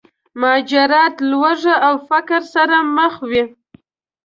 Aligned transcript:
مهاجرت، 0.39 1.15
لوږې 1.31 1.75
او 1.87 1.95
فقر 2.09 2.41
سره 2.53 2.77
مخ 2.95 3.13
وي. 3.29 3.43